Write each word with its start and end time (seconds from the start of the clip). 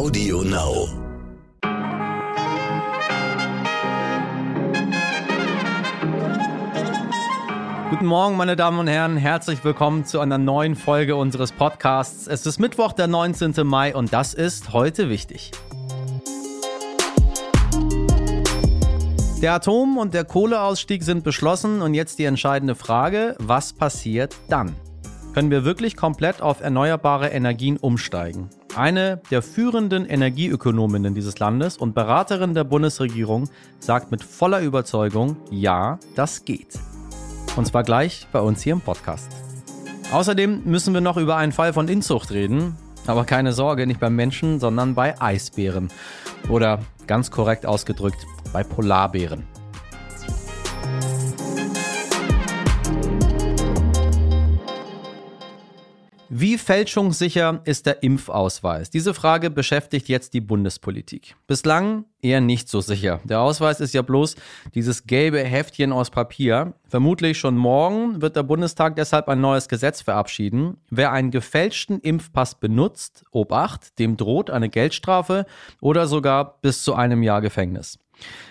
Audio 0.00 0.40
Now. 0.40 0.88
Guten 7.90 8.06
Morgen, 8.06 8.38
meine 8.38 8.56
Damen 8.56 8.78
und 8.78 8.86
Herren. 8.86 9.18
Herzlich 9.18 9.62
willkommen 9.62 10.06
zu 10.06 10.20
einer 10.20 10.38
neuen 10.38 10.74
Folge 10.74 11.16
unseres 11.16 11.52
Podcasts. 11.52 12.26
Es 12.26 12.46
ist 12.46 12.58
Mittwoch, 12.58 12.94
der 12.94 13.08
19. 13.08 13.52
Mai 13.64 13.94
und 13.94 14.10
das 14.10 14.32
ist 14.32 14.72
heute 14.72 15.10
wichtig. 15.10 15.50
Der 19.42 19.52
Atom- 19.52 19.98
und 19.98 20.14
der 20.14 20.24
Kohleausstieg 20.24 21.02
sind 21.02 21.24
beschlossen 21.24 21.82
und 21.82 21.92
jetzt 21.92 22.18
die 22.18 22.24
entscheidende 22.24 22.74
Frage, 22.74 23.36
was 23.38 23.74
passiert 23.74 24.34
dann? 24.48 24.74
Können 25.34 25.50
wir 25.50 25.66
wirklich 25.66 25.94
komplett 25.94 26.40
auf 26.40 26.62
erneuerbare 26.62 27.28
Energien 27.28 27.76
umsteigen? 27.76 28.48
Eine 28.76 29.20
der 29.32 29.42
führenden 29.42 30.06
Energieökonominnen 30.06 31.12
dieses 31.12 31.40
Landes 31.40 31.76
und 31.76 31.94
Beraterin 31.94 32.54
der 32.54 32.62
Bundesregierung 32.62 33.48
sagt 33.80 34.12
mit 34.12 34.22
voller 34.22 34.60
Überzeugung, 34.60 35.36
ja, 35.50 35.98
das 36.14 36.44
geht. 36.44 36.78
Und 37.56 37.66
zwar 37.66 37.82
gleich 37.82 38.28
bei 38.30 38.40
uns 38.40 38.62
hier 38.62 38.74
im 38.74 38.80
Podcast. 38.80 39.28
Außerdem 40.12 40.62
müssen 40.64 40.94
wir 40.94 41.00
noch 41.00 41.16
über 41.16 41.36
einen 41.36 41.52
Fall 41.52 41.72
von 41.72 41.88
Inzucht 41.88 42.30
reden. 42.30 42.76
Aber 43.06 43.24
keine 43.24 43.52
Sorge, 43.52 43.88
nicht 43.88 43.98
beim 43.98 44.14
Menschen, 44.14 44.60
sondern 44.60 44.94
bei 44.94 45.20
Eisbären. 45.20 45.88
Oder 46.48 46.80
ganz 47.08 47.32
korrekt 47.32 47.66
ausgedrückt, 47.66 48.24
bei 48.52 48.62
Polarbären. 48.62 49.46
Wie 56.32 56.58
fälschungssicher 56.58 57.60
ist 57.64 57.86
der 57.86 58.04
Impfausweis? 58.04 58.88
Diese 58.88 59.14
Frage 59.14 59.50
beschäftigt 59.50 60.08
jetzt 60.08 60.32
die 60.32 60.40
Bundespolitik. 60.40 61.34
Bislang 61.48 62.04
eher 62.22 62.40
nicht 62.40 62.68
so 62.68 62.80
sicher. 62.80 63.18
Der 63.24 63.40
Ausweis 63.40 63.80
ist 63.80 63.94
ja 63.94 64.02
bloß 64.02 64.36
dieses 64.76 65.08
gelbe 65.08 65.42
Heftchen 65.42 65.92
aus 65.92 66.10
Papier. 66.10 66.74
Vermutlich 66.86 67.36
schon 67.36 67.56
morgen 67.56 68.22
wird 68.22 68.36
der 68.36 68.44
Bundestag 68.44 68.94
deshalb 68.94 69.28
ein 69.28 69.40
neues 69.40 69.68
Gesetz 69.68 70.02
verabschieden. 70.02 70.76
Wer 70.88 71.10
einen 71.10 71.32
gefälschten 71.32 71.98
Impfpass 71.98 72.54
benutzt, 72.54 73.24
Obacht, 73.32 73.98
dem 73.98 74.16
droht 74.16 74.50
eine 74.50 74.68
Geldstrafe 74.68 75.46
oder 75.80 76.06
sogar 76.06 76.60
bis 76.62 76.84
zu 76.84 76.94
einem 76.94 77.24
Jahr 77.24 77.40
Gefängnis. 77.40 77.98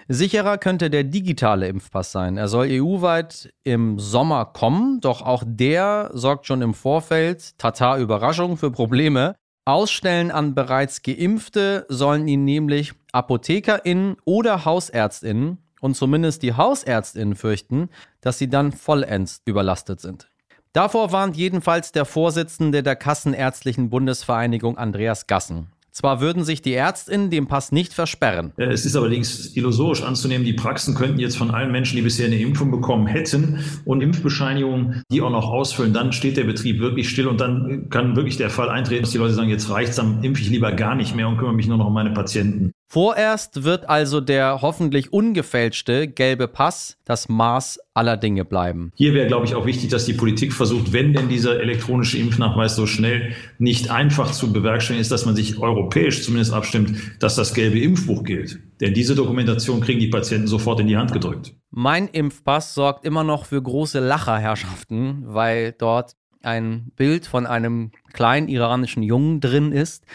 Sicherer 0.07 0.57
könnte 0.57 0.89
der 0.89 1.03
digitale 1.03 1.67
Impfpass 1.67 2.11
sein. 2.11 2.37
Er 2.37 2.47
soll 2.47 2.67
EU-weit 2.69 3.53
im 3.63 3.99
Sommer 3.99 4.45
kommen, 4.45 5.01
doch 5.01 5.21
auch 5.21 5.43
der 5.45 6.09
sorgt 6.13 6.47
schon 6.47 6.61
im 6.61 6.73
Vorfeld, 6.73 7.57
tata 7.57 7.97
Überraschung, 7.97 8.57
für 8.57 8.71
Probleme. 8.71 9.35
Ausstellen 9.65 10.31
an 10.31 10.55
bereits 10.55 11.03
Geimpfte 11.03 11.85
sollen 11.89 12.27
ihn 12.27 12.43
nämlich 12.43 12.93
ApothekerInnen 13.11 14.17
oder 14.25 14.65
HausärztInnen 14.65 15.59
und 15.79 15.95
zumindest 15.95 16.41
die 16.41 16.53
HausärztInnen 16.53 17.35
fürchten, 17.35 17.89
dass 18.21 18.39
sie 18.39 18.49
dann 18.49 18.71
vollends 18.71 19.41
überlastet 19.45 20.01
sind. 20.01 20.29
Davor 20.73 21.11
warnt 21.11 21.35
jedenfalls 21.35 21.91
der 21.91 22.05
Vorsitzende 22.05 22.83
der 22.83 22.95
Kassenärztlichen 22.95 23.89
Bundesvereinigung 23.89 24.77
Andreas 24.77 25.27
Gassen. 25.27 25.71
Zwar 25.91 26.21
würden 26.21 26.43
sich 26.43 26.61
die 26.61 26.73
Ärztinnen 26.73 27.29
dem 27.29 27.47
Pass 27.47 27.71
nicht 27.71 27.93
versperren. 27.93 28.53
Äh, 28.57 28.65
es 28.65 28.85
ist 28.85 28.95
allerdings 28.95 29.55
illusorisch 29.55 30.03
anzunehmen, 30.03 30.45
die 30.45 30.53
Praxen 30.53 30.95
könnten 30.95 31.19
jetzt 31.19 31.37
von 31.37 31.51
allen 31.51 31.71
Menschen, 31.71 31.95
die 31.95 32.01
bisher 32.01 32.27
eine 32.27 32.39
Impfung 32.39 32.71
bekommen 32.71 33.07
hätten 33.07 33.63
und 33.85 34.01
Impfbescheinigungen, 34.01 35.03
die 35.11 35.21
auch 35.21 35.31
noch 35.31 35.49
ausfüllen, 35.49 35.93
dann 35.93 36.11
steht 36.11 36.37
der 36.37 36.43
Betrieb 36.43 36.79
wirklich 36.79 37.09
still 37.09 37.27
und 37.27 37.41
dann 37.41 37.89
kann 37.89 38.15
wirklich 38.15 38.37
der 38.37 38.49
Fall 38.49 38.69
eintreten, 38.69 39.03
dass 39.03 39.11
die 39.11 39.17
Leute 39.17 39.33
sagen, 39.33 39.49
jetzt 39.49 39.69
reicht's, 39.69 39.95
dann 39.95 40.23
impfe 40.23 40.41
ich 40.41 40.49
lieber 40.49 40.71
gar 40.71 40.95
nicht 40.95 41.15
mehr 41.15 41.27
und 41.27 41.37
kümmere 41.37 41.55
mich 41.55 41.67
nur 41.67 41.77
noch 41.77 41.87
um 41.87 41.93
meine 41.93 42.11
Patienten. 42.11 42.71
Vorerst 42.91 43.65
wird 43.65 43.87
also 43.87 44.19
der 44.19 44.63
hoffentlich 44.63 45.13
ungefälschte 45.13 46.07
gelbe 46.07 46.47
Pass 46.47 46.97
das 47.05 47.29
Maß 47.29 47.79
aller 47.93 48.17
Dinge 48.17 48.45
bleiben. 48.45 48.91
Hier 48.95 49.13
wäre, 49.13 49.27
glaube 49.27 49.45
ich, 49.45 49.53
auch 49.53 49.67
wichtig, 49.67 49.91
dass 49.91 50.05
die 50.05 50.13
Politik 50.13 50.53
versucht, 50.53 50.91
wenn 50.91 51.13
denn 51.13 51.29
dieser 51.29 51.59
elektronische 51.59 52.17
Impfnachweis 52.17 52.75
so 52.75 52.87
schnell 52.87 53.35
nicht 53.59 53.91
einfach 53.91 54.31
zu 54.31 54.51
bewerkstelligen 54.51 55.01
ist, 55.01 55.11
dass 55.11 55.27
man 55.27 55.35
sich 55.35 55.59
europäisch 55.59 56.23
zumindest 56.23 56.51
abstimmt, 56.51 56.97
dass 57.19 57.35
das 57.35 57.53
gelbe 57.53 57.79
Impfbuch 57.79 58.23
gilt. 58.23 58.59
Denn 58.81 58.95
diese 58.95 59.13
Dokumentation 59.13 59.81
kriegen 59.81 59.99
die 59.99 60.07
Patienten 60.07 60.47
sofort 60.47 60.79
in 60.79 60.87
die 60.87 60.97
Hand 60.97 61.13
gedrückt. 61.13 61.53
Mein 61.69 62.07
Impfpass 62.07 62.73
sorgt 62.73 63.05
immer 63.05 63.23
noch 63.23 63.45
für 63.45 63.61
große 63.61 63.99
Lacherherrschaften, 63.99 65.25
weil 65.27 65.73
dort 65.73 66.15
ein 66.41 66.91
Bild 66.95 67.27
von 67.27 67.45
einem 67.45 67.91
kleinen 68.13 68.47
iranischen 68.47 69.03
Jungen 69.03 69.41
drin 69.41 69.73
ist 69.73 70.05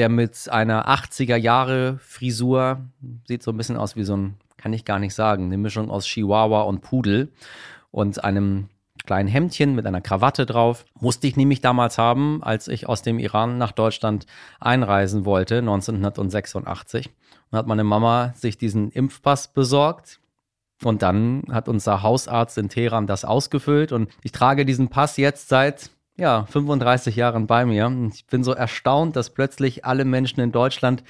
der 0.00 0.08
mit 0.08 0.48
einer 0.48 0.88
80er 0.88 1.36
Jahre 1.36 1.98
Frisur 1.98 2.80
sieht 3.28 3.42
so 3.42 3.50
ein 3.50 3.58
bisschen 3.58 3.76
aus 3.76 3.96
wie 3.96 4.04
so 4.04 4.16
ein, 4.16 4.36
kann 4.56 4.72
ich 4.72 4.86
gar 4.86 4.98
nicht 4.98 5.14
sagen, 5.14 5.44
eine 5.44 5.58
Mischung 5.58 5.90
aus 5.90 6.06
Chihuahua 6.06 6.62
und 6.62 6.80
Pudel 6.80 7.30
und 7.90 8.24
einem 8.24 8.70
kleinen 9.04 9.28
Hemdchen 9.28 9.74
mit 9.74 9.84
einer 9.84 10.00
Krawatte 10.00 10.46
drauf. 10.46 10.86
Musste 10.98 11.26
ich 11.26 11.36
nämlich 11.36 11.60
damals 11.60 11.98
haben, 11.98 12.42
als 12.42 12.66
ich 12.66 12.88
aus 12.88 13.02
dem 13.02 13.18
Iran 13.18 13.58
nach 13.58 13.72
Deutschland 13.72 14.24
einreisen 14.58 15.26
wollte, 15.26 15.58
1986. 15.58 17.10
Und 17.50 17.58
hat 17.58 17.66
meine 17.66 17.84
Mama 17.84 18.32
sich 18.36 18.56
diesen 18.56 18.92
Impfpass 18.92 19.48
besorgt. 19.48 20.18
Und 20.82 21.02
dann 21.02 21.42
hat 21.50 21.68
unser 21.68 22.02
Hausarzt 22.02 22.56
in 22.56 22.70
Teheran 22.70 23.06
das 23.06 23.26
ausgefüllt. 23.26 23.92
Und 23.92 24.08
ich 24.22 24.32
trage 24.32 24.64
diesen 24.64 24.88
Pass 24.88 25.18
jetzt 25.18 25.50
seit 25.50 25.90
ja, 26.20 26.44
35 26.44 27.16
Jahren 27.16 27.46
bei 27.46 27.64
mir. 27.64 27.90
Ich 28.12 28.26
bin 28.26 28.44
so 28.44 28.52
erstaunt, 28.52 29.16
dass 29.16 29.30
plötzlich 29.30 29.84
alle 29.84 30.04
Menschen 30.04 30.40
in 30.40 30.52
Deutschland 30.52 31.02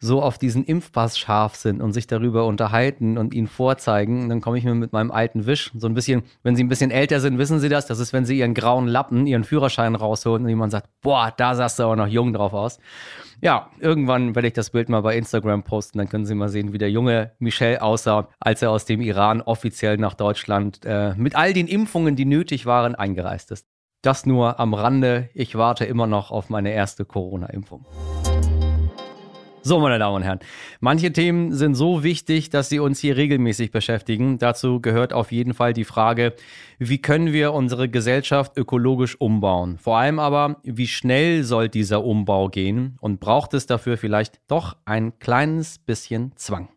so 0.00 0.22
auf 0.22 0.38
diesen 0.38 0.64
Impfpass 0.64 1.18
scharf 1.18 1.56
sind 1.56 1.82
und 1.82 1.92
sich 1.92 2.06
darüber 2.06 2.46
unterhalten 2.46 3.18
und 3.18 3.34
ihn 3.34 3.48
vorzeigen. 3.48 4.22
Und 4.22 4.28
dann 4.28 4.40
komme 4.40 4.56
ich 4.56 4.64
mir 4.64 4.74
mit 4.74 4.92
meinem 4.92 5.10
alten 5.10 5.46
Wisch 5.46 5.72
so 5.76 5.86
ein 5.88 5.94
bisschen, 5.94 6.22
wenn 6.42 6.54
sie 6.54 6.62
ein 6.62 6.68
bisschen 6.68 6.90
älter 6.90 7.20
sind, 7.20 7.36
wissen 7.38 7.58
sie 7.58 7.68
das. 7.68 7.86
Das 7.86 7.98
ist, 7.98 8.12
wenn 8.12 8.24
sie 8.24 8.38
ihren 8.38 8.54
grauen 8.54 8.86
Lappen, 8.86 9.26
ihren 9.26 9.44
Führerschein 9.44 9.96
rausholen 9.96 10.44
und 10.44 10.48
jemand 10.48 10.72
sagt, 10.72 10.88
boah, 11.02 11.32
da 11.36 11.54
sahst 11.54 11.78
du 11.78 11.82
aber 11.82 11.96
noch 11.96 12.06
jung 12.06 12.32
drauf 12.32 12.52
aus. 12.52 12.78
Ja, 13.40 13.70
irgendwann 13.80 14.34
werde 14.34 14.48
ich 14.48 14.54
das 14.54 14.70
Bild 14.70 14.88
mal 14.88 15.02
bei 15.02 15.16
Instagram 15.16 15.62
posten, 15.62 15.98
dann 15.98 16.08
können 16.08 16.26
Sie 16.26 16.34
mal 16.34 16.48
sehen, 16.48 16.72
wie 16.72 16.78
der 16.78 16.90
junge 16.90 17.32
Michel 17.38 17.78
aussah, 17.78 18.28
als 18.40 18.62
er 18.62 18.72
aus 18.72 18.84
dem 18.84 19.00
Iran 19.00 19.42
offiziell 19.42 19.96
nach 19.96 20.14
Deutschland 20.14 20.80
äh, 20.84 21.14
mit 21.14 21.36
all 21.36 21.52
den 21.52 21.68
Impfungen, 21.68 22.16
die 22.16 22.24
nötig 22.24 22.66
waren, 22.66 22.96
eingereist 22.96 23.52
ist. 23.52 23.66
Das 24.00 24.26
nur 24.26 24.60
am 24.60 24.74
Rande. 24.74 25.28
Ich 25.34 25.56
warte 25.56 25.84
immer 25.84 26.06
noch 26.06 26.30
auf 26.30 26.50
meine 26.50 26.72
erste 26.72 27.04
Corona-Impfung. 27.04 27.84
So, 29.62 29.80
meine 29.80 29.98
Damen 29.98 30.14
und 30.14 30.22
Herren, 30.22 30.38
manche 30.78 31.12
Themen 31.12 31.52
sind 31.52 31.74
so 31.74 32.04
wichtig, 32.04 32.48
dass 32.48 32.68
sie 32.68 32.78
uns 32.78 33.00
hier 33.00 33.16
regelmäßig 33.16 33.72
beschäftigen. 33.72 34.38
Dazu 34.38 34.80
gehört 34.80 35.12
auf 35.12 35.32
jeden 35.32 35.52
Fall 35.52 35.72
die 35.72 35.84
Frage, 35.84 36.34
wie 36.78 37.02
können 37.02 37.32
wir 37.32 37.52
unsere 37.52 37.88
Gesellschaft 37.88 38.56
ökologisch 38.56 39.20
umbauen? 39.20 39.78
Vor 39.78 39.98
allem 39.98 40.20
aber, 40.20 40.60
wie 40.62 40.86
schnell 40.86 41.42
soll 41.42 41.68
dieser 41.68 42.04
Umbau 42.04 42.48
gehen 42.48 42.96
und 43.00 43.18
braucht 43.18 43.52
es 43.52 43.66
dafür 43.66 43.98
vielleicht 43.98 44.40
doch 44.46 44.76
ein 44.84 45.18
kleines 45.18 45.78
bisschen 45.80 46.30
Zwang? 46.36 46.68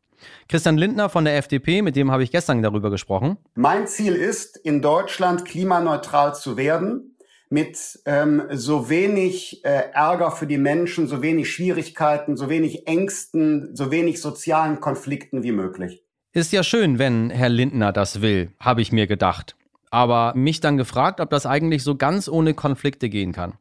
Christian 0.49 0.77
Lindner 0.77 1.09
von 1.09 1.25
der 1.25 1.37
FDP, 1.37 1.81
mit 1.81 1.95
dem 1.95 2.11
habe 2.11 2.23
ich 2.23 2.31
gestern 2.31 2.61
darüber 2.61 2.89
gesprochen. 2.89 3.37
Mein 3.55 3.87
Ziel 3.87 4.13
ist, 4.13 4.57
in 4.57 4.81
Deutschland 4.81 5.45
klimaneutral 5.45 6.35
zu 6.35 6.57
werden 6.57 7.10
mit 7.51 7.99
ähm, 8.05 8.43
so 8.51 8.89
wenig 8.89 9.65
äh, 9.65 9.91
Ärger 9.93 10.31
für 10.31 10.47
die 10.47 10.57
Menschen, 10.57 11.07
so 11.07 11.21
wenig 11.21 11.51
Schwierigkeiten, 11.51 12.37
so 12.37 12.49
wenig 12.49 12.87
Ängsten, 12.87 13.75
so 13.75 13.91
wenig 13.91 14.21
sozialen 14.21 14.79
Konflikten 14.79 15.43
wie 15.43 15.51
möglich. 15.51 16.01
Ist 16.31 16.53
ja 16.53 16.63
schön, 16.63 16.97
wenn 16.97 17.29
Herr 17.29 17.49
Lindner 17.49 17.91
das 17.91 18.21
will, 18.21 18.53
habe 18.59 18.81
ich 18.81 18.93
mir 18.93 19.05
gedacht. 19.05 19.57
Aber 19.89 20.31
mich 20.33 20.61
dann 20.61 20.77
gefragt, 20.77 21.19
ob 21.19 21.29
das 21.29 21.45
eigentlich 21.45 21.83
so 21.83 21.95
ganz 21.95 22.29
ohne 22.29 22.53
Konflikte 22.53 23.09
gehen 23.09 23.33
kann. 23.33 23.55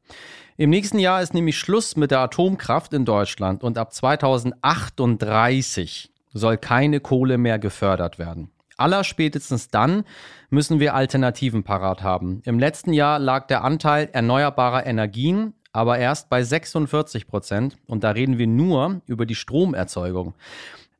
Im 0.56 0.70
nächsten 0.70 1.00
Jahr 1.00 1.20
ist 1.20 1.34
nämlich 1.34 1.58
Schluss 1.58 1.96
mit 1.96 2.12
der 2.12 2.20
Atomkraft 2.20 2.94
in 2.94 3.04
Deutschland 3.04 3.64
und 3.64 3.76
ab 3.76 3.92
2038 3.92 6.12
soll 6.32 6.58
keine 6.58 7.00
Kohle 7.00 7.38
mehr 7.38 7.58
gefördert 7.58 8.20
werden. 8.20 8.52
Allerspätestens 8.80 9.68
dann 9.68 10.04
müssen 10.50 10.80
wir 10.80 10.94
Alternativen 10.94 11.62
parat 11.62 12.02
haben. 12.02 12.42
Im 12.44 12.58
letzten 12.58 12.92
Jahr 12.92 13.18
lag 13.18 13.46
der 13.46 13.62
Anteil 13.64 14.08
erneuerbarer 14.12 14.86
Energien 14.86 15.54
aber 15.72 15.98
erst 15.98 16.28
bei 16.28 16.42
46 16.42 17.26
Prozent 17.26 17.76
und 17.86 18.04
da 18.04 18.10
reden 18.10 18.38
wir 18.38 18.46
nur 18.46 19.02
über 19.06 19.26
die 19.26 19.34
Stromerzeugung. 19.34 20.34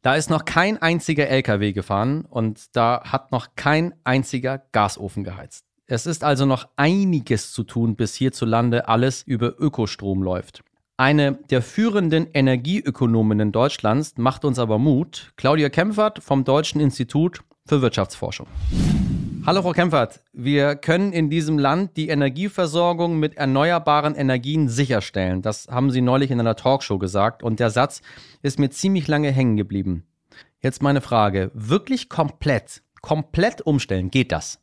Da 0.02 0.14
ist 0.14 0.30
noch 0.30 0.44
kein 0.44 0.80
einziger 0.80 1.28
LKW 1.28 1.72
gefahren 1.72 2.24
und 2.28 2.74
da 2.76 3.02
hat 3.04 3.32
noch 3.32 3.48
kein 3.56 3.94
einziger 4.04 4.62
Gasofen 4.72 5.24
geheizt. 5.24 5.66
Es 5.86 6.06
ist 6.06 6.22
also 6.22 6.46
noch 6.46 6.68
einiges 6.76 7.52
zu 7.52 7.64
tun, 7.64 7.96
bis 7.96 8.14
hierzulande 8.14 8.88
alles 8.88 9.22
über 9.22 9.58
Ökostrom 9.58 10.22
läuft. 10.22 10.62
Eine 10.96 11.32
der 11.50 11.62
führenden 11.62 12.28
Energieökonominnen 12.32 13.52
Deutschlands 13.52 14.14
macht 14.16 14.44
uns 14.44 14.58
aber 14.58 14.78
Mut. 14.78 15.32
Claudia 15.36 15.68
Kempfert 15.68 16.22
vom 16.22 16.44
Deutschen 16.44 16.80
Institut 16.80 17.42
für 17.70 17.82
Wirtschaftsforschung. 17.82 18.48
Hallo 19.46 19.62
Frau 19.62 19.70
Kempfert, 19.70 20.24
wir 20.32 20.74
können 20.74 21.12
in 21.12 21.30
diesem 21.30 21.56
Land 21.56 21.96
die 21.96 22.08
Energieversorgung 22.08 23.20
mit 23.20 23.36
erneuerbaren 23.36 24.16
Energien 24.16 24.68
sicherstellen. 24.68 25.40
Das 25.40 25.68
haben 25.68 25.92
Sie 25.92 26.00
neulich 26.00 26.32
in 26.32 26.40
einer 26.40 26.56
Talkshow 26.56 26.98
gesagt 26.98 27.44
und 27.44 27.60
der 27.60 27.70
Satz 27.70 28.02
ist 28.42 28.58
mir 28.58 28.70
ziemlich 28.70 29.06
lange 29.06 29.30
hängen 29.30 29.56
geblieben. 29.56 30.04
Jetzt 30.60 30.82
meine 30.82 31.00
Frage, 31.00 31.52
wirklich 31.54 32.08
komplett, 32.08 32.82
komplett 33.02 33.62
umstellen, 33.62 34.10
geht 34.10 34.32
das? 34.32 34.58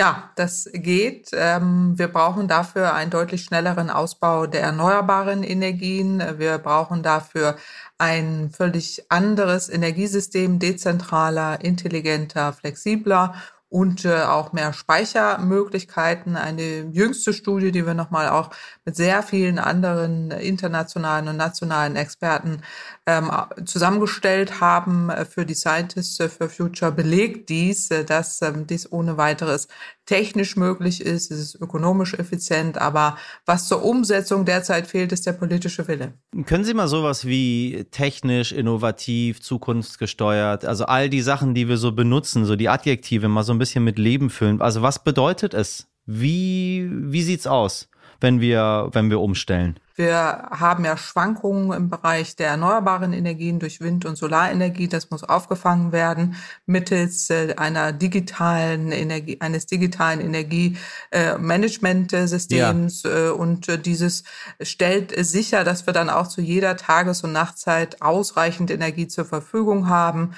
Ja, 0.00 0.30
das 0.34 0.66
geht. 0.72 1.28
Ähm, 1.34 1.98
wir 1.98 2.08
brauchen 2.08 2.48
dafür 2.48 2.94
einen 2.94 3.10
deutlich 3.10 3.44
schnelleren 3.44 3.90
Ausbau 3.90 4.46
der 4.46 4.62
erneuerbaren 4.62 5.42
Energien. 5.42 6.22
Wir 6.38 6.56
brauchen 6.56 7.02
dafür 7.02 7.56
ein 7.98 8.48
völlig 8.48 9.04
anderes 9.10 9.68
Energiesystem, 9.68 10.58
dezentraler, 10.58 11.62
intelligenter, 11.62 12.54
flexibler 12.54 13.34
und 13.70 14.04
äh, 14.04 14.22
auch 14.22 14.52
mehr 14.52 14.72
Speichermöglichkeiten. 14.72 16.36
Eine 16.36 16.90
jüngste 16.90 17.32
Studie, 17.32 17.70
die 17.70 17.86
wir 17.86 17.94
nochmal 17.94 18.28
auch 18.28 18.50
mit 18.84 18.96
sehr 18.96 19.22
vielen 19.22 19.60
anderen 19.60 20.32
internationalen 20.32 21.28
und 21.28 21.36
nationalen 21.36 21.94
Experten 21.94 22.62
ähm, 23.06 23.30
zusammengestellt 23.64 24.60
haben 24.60 25.08
äh, 25.08 25.24
für 25.24 25.46
die 25.46 25.54
Scientists 25.54 26.20
for 26.36 26.50
Future, 26.50 26.90
belegt 26.90 27.48
dies, 27.48 27.90
äh, 27.92 28.04
dass 28.04 28.42
ähm, 28.42 28.66
dies 28.66 28.90
ohne 28.90 29.16
weiteres 29.16 29.68
technisch 30.10 30.56
möglich 30.56 31.00
ist, 31.00 31.30
es 31.30 31.38
ist 31.38 31.54
ökonomisch 31.60 32.14
effizient, 32.14 32.78
aber 32.78 33.16
was 33.46 33.68
zur 33.68 33.84
Umsetzung 33.84 34.44
derzeit 34.44 34.88
fehlt, 34.88 35.12
ist 35.12 35.24
der 35.24 35.34
politische 35.34 35.86
Wille. 35.86 36.14
Können 36.46 36.64
Sie 36.64 36.74
mal 36.74 36.88
sowas 36.88 37.26
wie 37.26 37.86
technisch, 37.92 38.50
innovativ, 38.50 39.40
zukunftsgesteuert, 39.40 40.64
also 40.64 40.86
all 40.86 41.08
die 41.10 41.20
Sachen, 41.20 41.54
die 41.54 41.68
wir 41.68 41.76
so 41.76 41.92
benutzen, 41.92 42.44
so 42.44 42.56
die 42.56 42.68
Adjektive 42.68 43.28
mal 43.28 43.44
so 43.44 43.52
ein 43.52 43.60
bisschen 43.60 43.84
mit 43.84 44.00
Leben 44.00 44.30
füllen. 44.30 44.60
Also 44.60 44.82
was 44.82 45.04
bedeutet 45.04 45.54
es? 45.54 45.86
Wie, 46.06 46.90
wie 46.90 47.22
sieht's 47.22 47.46
aus, 47.46 47.88
wenn 48.20 48.40
wir, 48.40 48.88
wenn 48.90 49.10
wir 49.10 49.20
umstellen? 49.20 49.78
Wir 50.00 50.48
haben 50.50 50.84
ja 50.86 50.96
Schwankungen 50.96 51.72
im 51.72 51.90
Bereich 51.90 52.34
der 52.34 52.48
erneuerbaren 52.48 53.12
Energien 53.12 53.58
durch 53.58 53.82
Wind- 53.82 54.06
und 54.06 54.16
Solarenergie. 54.16 54.88
Das 54.88 55.10
muss 55.10 55.24
aufgefangen 55.24 55.92
werden 55.92 56.36
mittels 56.64 57.28
äh, 57.28 57.52
einer 57.58 57.92
digitalen 57.92 58.92
Energie, 58.92 59.38
eines 59.42 59.66
digitalen 59.66 60.22
Energiemanagementsystems. 60.22 63.02
Ja. 63.02 63.10
Äh, 63.10 63.28
und 63.32 63.68
äh, 63.68 63.78
dieses 63.78 64.24
stellt 64.62 65.12
sicher, 65.22 65.64
dass 65.64 65.86
wir 65.86 65.92
dann 65.92 66.08
auch 66.08 66.28
zu 66.28 66.40
jeder 66.40 66.78
Tages- 66.78 67.22
und 67.22 67.32
Nachtzeit 67.32 68.00
ausreichend 68.00 68.70
Energie 68.70 69.06
zur 69.06 69.26
Verfügung 69.26 69.90
haben 69.90 70.30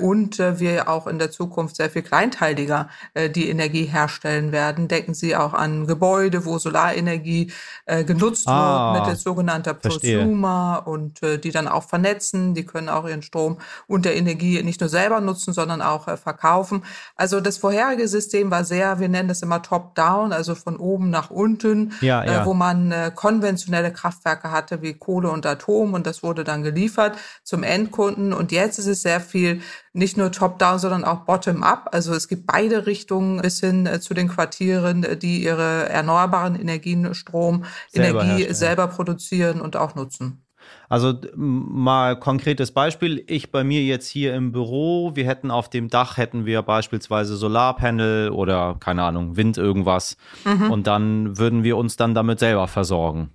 und 0.00 0.38
wir 0.38 0.88
auch 0.88 1.06
in 1.06 1.20
der 1.20 1.30
Zukunft 1.30 1.76
sehr 1.76 1.88
viel 1.88 2.02
kleinteiliger 2.02 2.88
die 3.30 3.48
Energie 3.48 3.84
herstellen 3.84 4.50
werden. 4.50 4.88
Denken 4.88 5.14
Sie 5.14 5.36
auch 5.36 5.54
an 5.54 5.86
Gebäude, 5.86 6.44
wo 6.44 6.58
Solarenergie 6.58 7.52
genutzt 7.86 8.48
ah. 8.48 8.94
wird 8.94 8.97
Ah, 8.97 8.97
mittels 9.00 9.22
sogenannter 9.22 9.74
Prosumer 9.74 10.82
und 10.86 11.22
äh, 11.22 11.38
die 11.38 11.50
dann 11.50 11.68
auch 11.68 11.84
vernetzen. 11.84 12.54
Die 12.54 12.64
können 12.64 12.88
auch 12.88 13.06
ihren 13.06 13.22
Strom 13.22 13.58
und 13.86 14.04
der 14.04 14.16
Energie 14.16 14.62
nicht 14.62 14.80
nur 14.80 14.88
selber 14.88 15.20
nutzen, 15.20 15.52
sondern 15.52 15.82
auch 15.82 16.08
äh, 16.08 16.16
verkaufen. 16.16 16.84
Also 17.16 17.40
das 17.40 17.58
vorherige 17.58 18.08
System 18.08 18.50
war 18.50 18.64
sehr, 18.64 19.00
wir 19.00 19.08
nennen 19.08 19.28
das 19.28 19.42
immer 19.42 19.62
Top-Down, 19.62 20.32
also 20.32 20.54
von 20.54 20.76
oben 20.76 21.10
nach 21.10 21.30
unten, 21.30 21.92
ja, 22.00 22.22
äh, 22.22 22.26
ja. 22.26 22.42
Äh, 22.42 22.46
wo 22.46 22.54
man 22.54 22.92
äh, 22.92 23.10
konventionelle 23.14 23.92
Kraftwerke 23.92 24.50
hatte 24.50 24.82
wie 24.82 24.94
Kohle 24.94 25.30
und 25.30 25.46
Atom 25.46 25.94
und 25.94 26.06
das 26.06 26.22
wurde 26.22 26.44
dann 26.44 26.62
geliefert 26.62 27.16
zum 27.42 27.62
Endkunden. 27.62 28.32
Und 28.32 28.52
jetzt 28.52 28.78
ist 28.78 28.86
es 28.86 29.02
sehr 29.02 29.20
viel 29.20 29.62
nicht 29.98 30.16
nur 30.16 30.32
top-down, 30.32 30.78
sondern 30.78 31.04
auch 31.04 31.24
bottom-up. 31.24 31.90
Also 31.92 32.14
es 32.14 32.28
gibt 32.28 32.46
beide 32.46 32.86
Richtungen 32.86 33.42
bis 33.42 33.60
hin 33.60 33.86
äh, 33.86 34.00
zu 34.00 34.14
den 34.14 34.28
Quartieren, 34.28 35.04
äh, 35.04 35.16
die 35.16 35.42
ihre 35.42 35.88
erneuerbaren 35.88 36.58
Energien, 36.58 37.14
Strom, 37.14 37.64
selber 37.88 38.22
Energie 38.22 38.44
herstellen. 38.44 38.54
selber 38.54 38.86
produzieren 38.86 39.60
und 39.60 39.76
auch 39.76 39.94
nutzen. 39.94 40.44
Also 40.88 41.14
mal 41.34 42.18
konkretes 42.18 42.72
Beispiel. 42.72 43.24
Ich 43.26 43.50
bei 43.50 43.64
mir 43.64 43.82
jetzt 43.82 44.08
hier 44.08 44.34
im 44.34 44.52
Büro, 44.52 45.14
wir 45.14 45.26
hätten 45.26 45.50
auf 45.50 45.68
dem 45.68 45.88
Dach 45.88 46.16
hätten 46.16 46.46
wir 46.46 46.62
beispielsweise 46.62 47.36
Solarpanel 47.36 48.30
oder 48.30 48.76
keine 48.80 49.02
Ahnung, 49.02 49.36
Wind 49.36 49.58
irgendwas. 49.58 50.16
Mhm. 50.44 50.70
Und 50.70 50.86
dann 50.86 51.38
würden 51.38 51.64
wir 51.64 51.76
uns 51.76 51.96
dann 51.96 52.14
damit 52.14 52.38
selber 52.38 52.68
versorgen. 52.68 53.30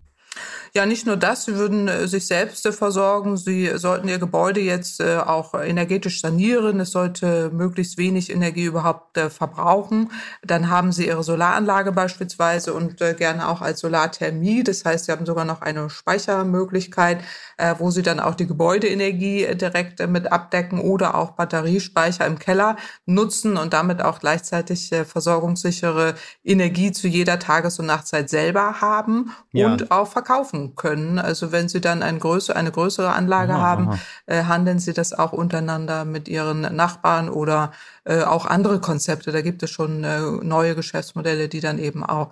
Ja, 0.75 0.87
nicht 0.87 1.05
nur 1.05 1.17
das, 1.17 1.45
sie 1.45 1.55
würden 1.55 1.87
äh, 1.87 2.07
sich 2.07 2.25
selbst 2.25 2.65
äh, 2.65 2.71
versorgen. 2.71 3.37
Sie 3.37 3.69
sollten 3.75 4.07
ihr 4.07 4.17
Gebäude 4.17 4.59
jetzt 4.59 5.01
äh, 5.01 5.17
auch 5.17 5.53
energetisch 5.53 6.19
sanieren. 6.19 6.79
Es 6.79 6.89
sollte 6.89 7.51
möglichst 7.53 7.99
wenig 7.99 8.31
Energie 8.31 8.63
überhaupt 8.63 9.19
verbrauchen. 9.29 10.11
Dann 10.41 10.71
haben 10.71 10.91
sie 10.91 11.05
ihre 11.05 11.23
Solaranlage 11.23 11.91
beispielsweise 11.91 12.73
und 12.73 12.97
gerne 12.97 13.47
auch 13.47 13.61
als 13.61 13.81
Solarthermie. 13.81 14.63
Das 14.63 14.83
heißt, 14.83 15.05
sie 15.05 15.11
haben 15.11 15.25
sogar 15.25 15.45
noch 15.45 15.61
eine 15.61 15.89
Speichermöglichkeit, 15.89 17.19
wo 17.77 17.91
sie 17.91 18.01
dann 18.01 18.19
auch 18.19 18.35
die 18.35 18.47
Gebäudeenergie 18.47 19.55
direkt 19.55 20.05
mit 20.07 20.31
abdecken 20.31 20.79
oder 20.79 21.15
auch 21.15 21.31
Batteriespeicher 21.31 22.25
im 22.25 22.39
Keller 22.39 22.77
nutzen 23.05 23.57
und 23.57 23.73
damit 23.73 24.01
auch 24.01 24.19
gleichzeitig 24.19 24.89
versorgungssichere 25.05 26.15
Energie 26.43 26.91
zu 26.91 27.07
jeder 27.07 27.39
Tages- 27.39 27.79
und 27.79 27.85
Nachtzeit 27.85 28.29
selber 28.29 28.81
haben 28.81 29.31
ja. 29.51 29.67
und 29.67 29.91
auch 29.91 30.07
verkaufen 30.07 30.22
können. 30.75 31.19
Also 31.19 31.51
wenn 31.51 31.69
Sie 31.69 31.81
dann 31.81 32.03
ein 32.03 32.19
größer, 32.19 32.55
eine 32.55 32.71
größere 32.71 33.13
Anlage 33.13 33.53
aha, 33.53 33.61
haben, 33.61 33.89
aha. 33.89 33.99
Äh, 34.25 34.43
handeln 34.43 34.79
Sie 34.79 34.93
das 34.93 35.13
auch 35.13 35.33
untereinander 35.33 36.05
mit 36.05 36.27
Ihren 36.27 36.61
Nachbarn 36.75 37.29
oder 37.29 37.71
äh, 38.05 38.23
auch 38.23 38.45
andere 38.45 38.79
Konzepte. 38.79 39.31
Da 39.31 39.41
gibt 39.41 39.63
es 39.63 39.69
schon 39.69 40.03
äh, 40.03 40.19
neue 40.41 40.75
Geschäftsmodelle, 40.75 41.49
die 41.49 41.59
dann 41.59 41.79
eben 41.79 42.03
auch 42.03 42.31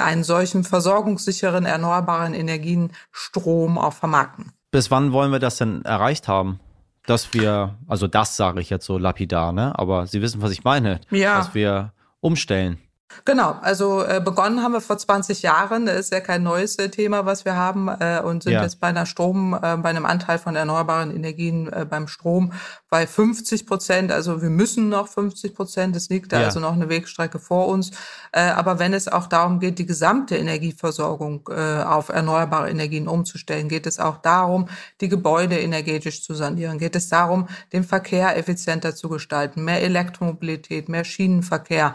einen 0.00 0.24
solchen 0.24 0.64
versorgungssicheren, 0.64 1.64
erneuerbaren 1.64 2.34
Energienstrom 2.34 3.78
auch 3.78 3.94
vermarkten. 3.94 4.52
Bis 4.70 4.90
wann 4.90 5.12
wollen 5.12 5.32
wir 5.32 5.40
das 5.40 5.56
denn 5.56 5.84
erreicht 5.84 6.28
haben? 6.28 6.60
Dass 7.06 7.32
wir, 7.32 7.76
also 7.88 8.06
das 8.06 8.36
sage 8.36 8.60
ich 8.60 8.70
jetzt 8.70 8.86
so 8.86 8.98
lapidar, 8.98 9.52
ne? 9.52 9.76
Aber 9.78 10.06
Sie 10.06 10.22
wissen, 10.22 10.42
was 10.42 10.52
ich 10.52 10.64
meine. 10.64 11.00
Ja. 11.10 11.38
Dass 11.38 11.54
wir 11.54 11.92
umstellen. 12.20 12.78
Genau, 13.24 13.56
also 13.60 14.02
äh, 14.02 14.20
begonnen 14.24 14.62
haben 14.62 14.72
wir 14.72 14.80
vor 14.80 14.96
20 14.96 15.42
Jahren, 15.42 15.86
das 15.86 15.98
ist 15.98 16.12
ja 16.12 16.20
kein 16.20 16.42
neues 16.42 16.76
äh, 16.76 16.88
Thema, 16.88 17.26
was 17.26 17.44
wir 17.44 17.56
haben 17.56 17.88
äh, 17.88 18.20
und 18.24 18.44
sind 18.44 18.52
ja. 18.52 18.62
jetzt 18.62 18.80
bei 18.80 18.86
einer 18.86 19.04
Strom, 19.04 19.52
äh, 19.54 19.76
bei 19.76 19.90
einem 19.90 20.06
Anteil 20.06 20.38
von 20.38 20.56
erneuerbaren 20.56 21.14
Energien 21.14 21.70
äh, 21.72 21.84
beim 21.84 22.08
Strom 22.08 22.52
bei 22.88 23.06
50 23.06 23.66
Prozent. 23.66 24.12
Also 24.12 24.42
wir 24.42 24.50
müssen 24.50 24.88
noch 24.88 25.08
50 25.08 25.54
Prozent, 25.54 25.96
es 25.96 26.08
liegt 26.08 26.32
da 26.32 26.40
ja. 26.40 26.46
also 26.46 26.60
noch 26.60 26.72
eine 26.72 26.88
Wegstrecke 26.88 27.38
vor 27.38 27.68
uns. 27.68 27.90
Äh, 28.32 28.40
aber 28.42 28.78
wenn 28.78 28.94
es 28.94 29.08
auch 29.08 29.26
darum 29.26 29.60
geht, 29.60 29.78
die 29.78 29.86
gesamte 29.86 30.36
Energieversorgung 30.36 31.48
auf 31.48 32.08
erneuerbare 32.08 32.70
Energien 32.70 33.08
umzustellen, 33.08 33.68
geht 33.68 33.86
es 33.86 33.98
auch 33.98 34.18
darum, 34.18 34.68
die 35.00 35.08
Gebäude 35.08 35.58
energetisch 35.58 36.22
zu 36.22 36.34
sanieren, 36.34 36.78
geht 36.78 36.96
es 36.96 37.08
darum, 37.08 37.48
den 37.72 37.84
Verkehr 37.84 38.36
effizienter 38.36 38.94
zu 38.94 39.08
gestalten, 39.08 39.64
mehr 39.64 39.82
Elektromobilität, 39.82 40.88
mehr 40.88 41.04
Schienenverkehr, 41.04 41.94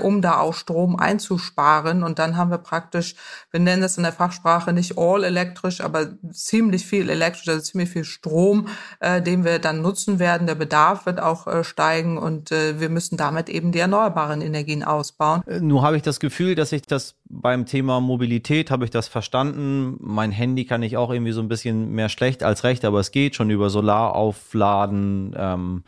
um 0.00 0.22
da 0.22 0.38
auch 0.38 0.53
Strom 0.54 0.96
einzusparen. 0.96 2.02
Und 2.02 2.18
dann 2.18 2.36
haben 2.36 2.50
wir 2.50 2.58
praktisch, 2.58 3.14
wir 3.50 3.60
nennen 3.60 3.82
das 3.82 3.96
in 3.96 4.02
der 4.02 4.12
Fachsprache 4.12 4.72
nicht 4.72 4.98
all 4.98 5.24
elektrisch, 5.24 5.80
aber 5.80 6.08
ziemlich 6.32 6.86
viel 6.86 7.10
elektrisch, 7.10 7.48
also 7.48 7.60
ziemlich 7.60 7.90
viel 7.90 8.04
Strom, 8.04 8.68
äh, 9.00 9.20
den 9.20 9.44
wir 9.44 9.58
dann 9.58 9.82
nutzen 9.82 10.18
werden. 10.18 10.46
Der 10.46 10.54
Bedarf 10.54 11.06
wird 11.06 11.20
auch 11.20 11.46
äh, 11.46 11.64
steigen 11.64 12.18
und 12.18 12.52
äh, 12.52 12.80
wir 12.80 12.88
müssen 12.88 13.16
damit 13.16 13.48
eben 13.48 13.72
die 13.72 13.78
erneuerbaren 13.78 14.40
Energien 14.40 14.82
ausbauen. 14.82 15.42
Äh, 15.46 15.60
nur 15.60 15.82
habe 15.82 15.96
ich 15.96 16.02
das 16.02 16.20
Gefühl, 16.20 16.54
dass 16.54 16.72
ich 16.72 16.82
das 16.82 17.14
beim 17.40 17.66
Thema 17.66 18.00
Mobilität 18.00 18.70
habe 18.70 18.84
ich 18.84 18.90
das 18.90 19.08
verstanden. 19.08 19.96
Mein 20.00 20.30
Handy 20.30 20.64
kann 20.64 20.82
ich 20.82 20.96
auch 20.96 21.10
irgendwie 21.10 21.32
so 21.32 21.40
ein 21.40 21.48
bisschen 21.48 21.92
mehr 21.92 22.08
schlecht 22.08 22.42
als 22.42 22.64
recht, 22.64 22.84
aber 22.84 23.00
es 23.00 23.10
geht 23.10 23.34
schon 23.34 23.50
über 23.50 23.70
Solar 23.70 24.14
aufladen. 24.14 25.34
Ähm, 25.36 25.84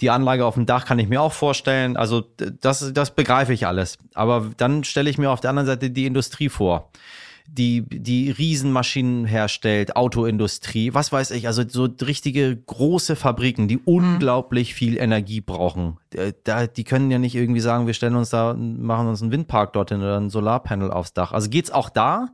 die 0.00 0.10
Anlage 0.10 0.44
auf 0.44 0.54
dem 0.54 0.66
Dach 0.66 0.84
kann 0.84 0.98
ich 0.98 1.08
mir 1.08 1.20
auch 1.20 1.32
vorstellen. 1.32 1.96
Also 1.96 2.24
das, 2.60 2.92
das 2.92 3.14
begreife 3.14 3.52
ich 3.52 3.66
alles. 3.66 3.98
Aber 4.14 4.50
dann 4.56 4.84
stelle 4.84 5.10
ich 5.10 5.18
mir 5.18 5.30
auf 5.30 5.40
der 5.40 5.50
anderen 5.50 5.66
Seite 5.66 5.90
die 5.90 6.06
Industrie 6.06 6.48
vor 6.48 6.90
die, 7.46 7.82
die 7.82 8.30
Riesenmaschinen 8.30 9.26
herstellt, 9.26 9.96
Autoindustrie, 9.96 10.94
was 10.94 11.12
weiß 11.12 11.30
ich, 11.32 11.46
also 11.46 11.62
so 11.68 11.88
richtige 12.02 12.56
große 12.56 13.16
Fabriken, 13.16 13.68
die 13.68 13.76
mhm. 13.76 13.82
unglaublich 13.84 14.74
viel 14.74 14.96
Energie 14.96 15.40
brauchen. 15.40 15.98
Äh, 16.14 16.32
da, 16.44 16.66
die 16.66 16.84
können 16.84 17.10
ja 17.10 17.18
nicht 17.18 17.34
irgendwie 17.34 17.60
sagen, 17.60 17.86
wir 17.86 17.94
stellen 17.94 18.16
uns 18.16 18.30
da, 18.30 18.54
machen 18.54 19.08
uns 19.08 19.22
einen 19.22 19.32
Windpark 19.32 19.72
dorthin 19.72 20.00
oder 20.00 20.18
ein 20.18 20.30
Solarpanel 20.30 20.90
aufs 20.90 21.12
Dach. 21.12 21.32
Also 21.32 21.48
geht's 21.50 21.70
auch 21.70 21.90
da? 21.90 22.30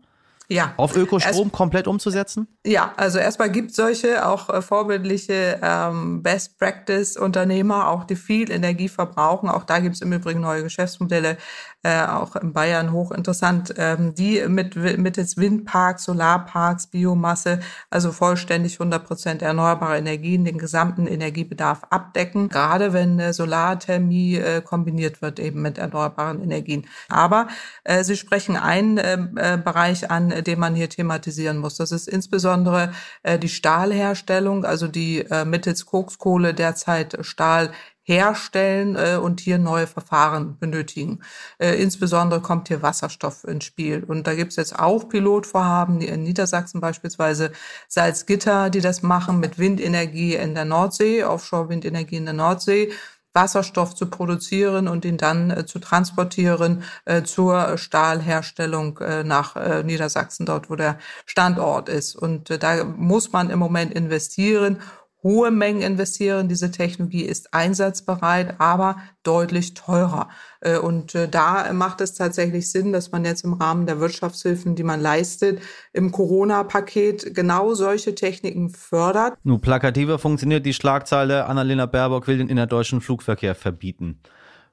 Ja. 0.50 0.75
Auf 0.79 0.97
Ökostrom 0.97 1.47
Erst, 1.47 1.52
komplett 1.52 1.87
umzusetzen? 1.87 2.49
Ja, 2.67 2.93
also 2.97 3.21
erstmal 3.21 3.52
gibt 3.52 3.73
solche 3.73 4.26
auch 4.26 4.49
äh, 4.49 4.61
vorbildliche 4.61 5.61
ähm, 5.62 6.25
Best 6.25 6.59
Practice 6.59 7.17
Unternehmer, 7.17 7.88
auch 7.88 8.02
die 8.02 8.17
viel 8.17 8.50
Energie 8.50 8.88
verbrauchen. 8.88 9.49
Auch 9.49 9.62
da 9.62 9.79
gibt 9.79 9.95
es 9.95 10.00
im 10.00 10.12
Übrigen 10.12 10.40
neue 10.40 10.64
Geschäftsmodelle, 10.64 11.37
äh, 11.82 12.04
auch 12.04 12.37
in 12.37 12.52
Bayern 12.52 12.92
hochinteressant, 12.92 13.75
ähm, 13.78 14.14
die 14.14 14.44
mit, 14.49 14.76
mittels 14.76 15.37
Windparks, 15.37 16.04
Solarparks, 16.04 16.88
Biomasse, 16.88 17.60
also 17.88 18.12
vollständig 18.12 18.75
100 18.75 19.04
Prozent 19.06 19.42
erneuerbare 19.42 19.96
Energien 19.96 20.44
den 20.44 20.58
gesamten 20.58 21.06
Energiebedarf 21.06 21.84
abdecken, 21.88 22.49
gerade 22.49 22.92
wenn 22.92 23.18
äh, 23.18 23.32
Solarthermie 23.32 24.37
äh, 24.37 24.60
kombiniert 24.60 25.22
wird 25.22 25.38
eben 25.40 25.62
mit 25.62 25.78
erneuerbaren 25.78 26.42
Energien. 26.42 26.87
Aber 27.08 27.49
äh, 27.84 28.04
Sie 28.04 28.16
sprechen 28.16 28.56
einen 28.56 28.99
äh, 28.99 29.14
äh, 29.37 29.56
Bereich 29.56 30.10
an, 30.10 30.28
den 30.44 30.58
man 30.58 30.75
hier 30.75 30.90
thematisieren 30.90 31.56
muss. 31.58 31.76
Das 31.76 31.92
ist 31.92 32.08
insbesondere 32.08 32.92
äh, 33.22 33.38
die 33.38 33.49
Stahlherstellung, 33.49 34.64
also 34.64 34.87
die 34.87 35.20
äh, 35.20 35.44
mittels 35.46 35.87
Kokskohle 35.87 36.52
derzeit 36.52 37.16
Stahl 37.22 37.70
herstellen 38.11 38.97
äh, 38.97 39.17
und 39.17 39.40
hier 39.40 39.59
neue 39.59 39.87
Verfahren 39.87 40.59
benötigen. 40.59 41.21
Äh, 41.59 41.81
insbesondere 41.81 42.40
kommt 42.40 42.69
hier 42.69 42.83
Wasserstoff 42.83 43.45
ins 43.45 43.64
Spiel. 43.64 44.05
Und 44.05 44.26
da 44.26 44.35
gibt 44.35 44.50
es 44.50 44.57
jetzt 44.57 44.79
auch 44.79 45.09
Pilotvorhaben, 45.09 46.00
die 46.00 46.09
in 46.09 46.25
Niedersachsen 46.25 46.81
beispielsweise 46.81 47.52
Salzgitter, 47.88 48.69
die 48.69 48.81
das 48.81 49.02
machen 49.02 49.38
mit 49.38 49.59
Windenergie 49.59 50.35
in 50.35 50.55
der 50.55 50.64
Nordsee, 50.64 51.25
Offshore-Windenergie 51.25 52.17
in 52.17 52.25
der 52.25 52.35
Nordsee. 52.35 52.93
Wasserstoff 53.33 53.95
zu 53.95 54.07
produzieren 54.07 54.88
und 54.88 55.05
ihn 55.05 55.17
dann 55.17 55.50
äh, 55.50 55.67
zu 55.67 55.79
transportieren 55.79 56.83
äh, 57.05 57.23
zur 57.23 57.79
Stahlherstellung 57.79 58.99
äh, 58.99 59.23
nach 59.23 59.55
äh, 59.55 59.85
Niedersachsen, 59.85 60.47
dort 60.47 60.69
wo 60.69 60.75
der 60.75 60.99
Standort 61.26 61.88
ist. 61.88 62.17
Und 62.17 62.50
äh, 62.50 62.59
da 62.59 62.83
muss 62.85 63.31
man 63.31 63.50
im 63.50 63.61
Moment 63.61 63.95
investieren 63.95 64.79
hohe 65.22 65.50
Mengen 65.50 65.82
investieren. 65.82 66.48
Diese 66.48 66.70
Technologie 66.70 67.22
ist 67.22 67.52
einsatzbereit, 67.52 68.54
aber 68.58 68.96
deutlich 69.22 69.74
teurer. 69.74 70.28
Äh, 70.60 70.78
und 70.78 71.14
äh, 71.14 71.28
da 71.28 71.72
macht 71.72 72.00
es 72.00 72.14
tatsächlich 72.14 72.70
Sinn, 72.70 72.92
dass 72.92 73.12
man 73.12 73.24
jetzt 73.24 73.44
im 73.44 73.54
Rahmen 73.54 73.86
der 73.86 74.00
Wirtschaftshilfen, 74.00 74.74
die 74.74 74.82
man 74.82 75.00
leistet, 75.00 75.60
im 75.92 76.12
Corona-Paket 76.12 77.34
genau 77.34 77.74
solche 77.74 78.14
Techniken 78.14 78.70
fördert. 78.70 79.34
Nur 79.44 79.60
plakativer 79.60 80.18
funktioniert 80.18 80.64
die 80.64 80.74
Schlagzeile, 80.74 81.46
Annalena 81.46 81.86
Baerbock 81.86 82.26
will 82.26 82.38
den 82.38 82.48
innerdeutschen 82.48 83.00
Flugverkehr 83.00 83.54
verbieten 83.54 84.20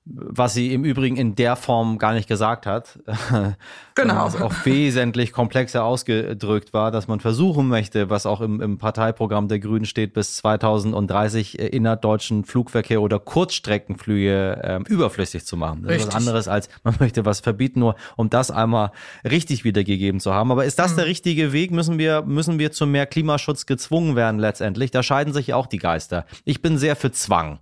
was 0.09 0.53
sie 0.53 0.73
im 0.73 0.83
Übrigen 0.83 1.17
in 1.17 1.35
der 1.35 1.55
Form 1.55 1.97
gar 1.97 2.13
nicht 2.13 2.27
gesagt 2.27 2.65
hat. 2.65 2.99
Genau. 3.95 4.25
was 4.25 4.39
auch 4.39 4.53
wesentlich 4.63 5.31
komplexer 5.31 5.83
ausgedrückt 5.83 6.71
war, 6.71 6.91
dass 6.91 7.07
man 7.07 7.19
versuchen 7.19 7.67
möchte, 7.67 8.11
was 8.11 8.27
auch 8.27 8.41
im, 8.41 8.61
im 8.61 8.77
Parteiprogramm 8.77 9.47
der 9.47 9.57
Grünen 9.57 9.85
steht, 9.85 10.13
bis 10.13 10.35
2030 10.35 11.57
äh, 11.57 11.65
innerdeutschen 11.65 12.43
Flugverkehr 12.43 13.01
oder 13.01 13.17
Kurzstreckenflüge 13.17 14.83
äh, 14.87 14.91
überflüssig 14.91 15.47
zu 15.47 15.57
machen. 15.57 15.81
Das 15.81 15.93
richtig. 15.93 16.09
ist 16.09 16.13
was 16.13 16.15
anderes 16.15 16.47
als 16.47 16.69
man 16.83 16.93
möchte 16.99 17.25
was 17.25 17.39
verbieten, 17.39 17.79
nur 17.79 17.95
um 18.17 18.29
das 18.29 18.51
einmal 18.51 18.91
richtig 19.27 19.63
wiedergegeben 19.63 20.19
zu 20.19 20.31
haben. 20.31 20.51
Aber 20.51 20.65
ist 20.65 20.77
das 20.77 20.91
mhm. 20.91 20.97
der 20.97 21.05
richtige 21.07 21.51
Weg? 21.51 21.71
Müssen 21.71 21.97
wir, 21.97 22.21
müssen 22.21 22.59
wir 22.59 22.71
zu 22.71 22.85
mehr 22.85 23.07
Klimaschutz 23.07 23.65
gezwungen 23.65 24.15
werden 24.15 24.39
letztendlich? 24.39 24.91
Da 24.91 25.01
scheiden 25.01 25.33
sich 25.33 25.55
auch 25.55 25.65
die 25.65 25.79
Geister. 25.79 26.27
Ich 26.45 26.61
bin 26.61 26.77
sehr 26.77 26.95
für 26.95 27.11
Zwang. 27.11 27.57